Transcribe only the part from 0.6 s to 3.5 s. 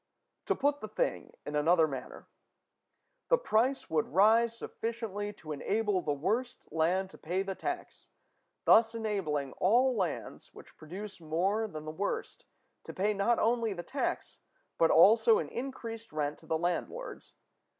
the thing in another manner: the